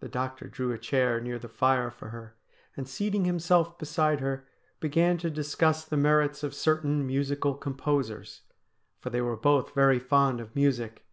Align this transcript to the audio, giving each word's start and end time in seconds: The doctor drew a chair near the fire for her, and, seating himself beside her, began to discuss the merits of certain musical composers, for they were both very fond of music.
The 0.00 0.08
doctor 0.08 0.48
drew 0.48 0.72
a 0.72 0.78
chair 0.78 1.20
near 1.20 1.38
the 1.38 1.46
fire 1.48 1.88
for 1.92 2.08
her, 2.08 2.36
and, 2.76 2.88
seating 2.88 3.26
himself 3.26 3.78
beside 3.78 4.18
her, 4.18 4.44
began 4.80 5.18
to 5.18 5.30
discuss 5.30 5.84
the 5.84 5.96
merits 5.96 6.42
of 6.42 6.52
certain 6.52 7.06
musical 7.06 7.54
composers, 7.54 8.40
for 8.98 9.10
they 9.10 9.20
were 9.20 9.36
both 9.36 9.72
very 9.72 10.00
fond 10.00 10.40
of 10.40 10.56
music. 10.56 11.06